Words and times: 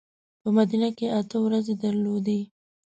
په 0.41 0.49
مدینه 0.57 0.89
کې 0.97 1.07
اته 1.19 1.37
ورځې 1.45 1.73
درلودې. 1.83 2.39